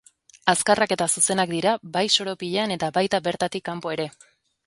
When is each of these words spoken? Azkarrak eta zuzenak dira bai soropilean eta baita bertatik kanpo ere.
Azkarrak 0.53 0.93
eta 0.95 1.07
zuzenak 1.19 1.51
dira 1.51 1.73
bai 1.97 2.03
soropilean 2.17 2.75
eta 2.79 2.91
baita 2.97 3.19
bertatik 3.29 3.67
kanpo 3.71 3.93
ere. 3.99 4.09